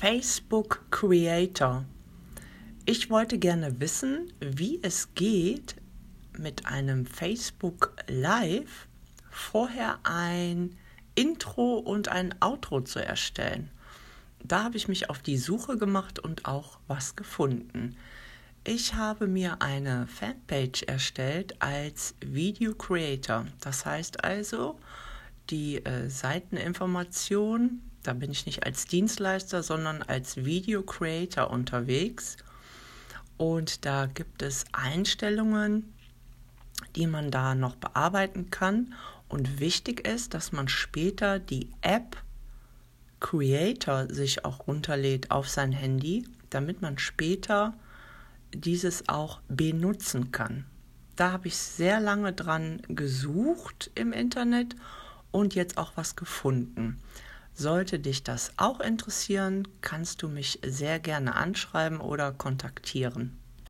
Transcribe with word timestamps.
Facebook 0.00 0.86
Creator. 0.92 1.84
Ich 2.84 3.10
wollte 3.10 3.36
gerne 3.36 3.80
wissen, 3.80 4.32
wie 4.38 4.78
es 4.80 5.12
geht, 5.16 5.74
mit 6.38 6.66
einem 6.66 7.04
Facebook 7.04 7.96
Live 8.06 8.86
vorher 9.28 9.98
ein 10.04 10.76
Intro 11.16 11.78
und 11.78 12.06
ein 12.06 12.32
Outro 12.38 12.80
zu 12.82 13.04
erstellen. 13.04 13.72
Da 14.44 14.62
habe 14.62 14.76
ich 14.76 14.86
mich 14.86 15.10
auf 15.10 15.18
die 15.18 15.36
Suche 15.36 15.76
gemacht 15.76 16.20
und 16.20 16.44
auch 16.44 16.78
was 16.86 17.16
gefunden. 17.16 17.96
Ich 18.62 18.94
habe 18.94 19.26
mir 19.26 19.62
eine 19.62 20.06
Fanpage 20.06 20.84
erstellt 20.84 21.60
als 21.60 22.14
Video 22.24 22.72
Creator. 22.72 23.46
Das 23.60 23.84
heißt 23.84 24.22
also, 24.22 24.78
die 25.50 25.84
äh, 25.84 26.08
Seiteninformation, 26.08 27.82
da 28.08 28.14
bin 28.14 28.30
ich 28.30 28.46
nicht 28.46 28.64
als 28.64 28.86
Dienstleister, 28.86 29.62
sondern 29.62 30.02
als 30.02 30.38
Video 30.38 30.82
Creator 30.82 31.50
unterwegs. 31.50 32.38
Und 33.36 33.84
da 33.84 34.06
gibt 34.06 34.40
es 34.40 34.64
Einstellungen, 34.72 35.92
die 36.96 37.06
man 37.06 37.30
da 37.30 37.54
noch 37.54 37.76
bearbeiten 37.76 38.48
kann. 38.48 38.94
Und 39.28 39.60
wichtig 39.60 40.08
ist, 40.08 40.32
dass 40.32 40.52
man 40.52 40.68
später 40.68 41.38
die 41.38 41.70
App 41.82 42.16
Creator 43.20 44.06
sich 44.08 44.46
auch 44.46 44.66
runterlädt 44.66 45.30
auf 45.30 45.46
sein 45.50 45.72
Handy, 45.72 46.26
damit 46.48 46.80
man 46.80 46.96
später 46.96 47.74
dieses 48.54 49.06
auch 49.10 49.40
benutzen 49.48 50.32
kann. 50.32 50.64
Da 51.14 51.32
habe 51.32 51.48
ich 51.48 51.58
sehr 51.58 52.00
lange 52.00 52.32
dran 52.32 52.80
gesucht 52.88 53.90
im 53.94 54.14
Internet 54.14 54.76
und 55.30 55.54
jetzt 55.54 55.76
auch 55.76 55.92
was 55.96 56.16
gefunden. 56.16 57.02
Sollte 57.60 57.98
dich 57.98 58.22
das 58.22 58.52
auch 58.56 58.78
interessieren, 58.78 59.66
kannst 59.80 60.22
du 60.22 60.28
mich 60.28 60.60
sehr 60.64 61.00
gerne 61.00 61.34
anschreiben 61.34 62.00
oder 62.00 62.30
kontaktieren. 62.30 63.37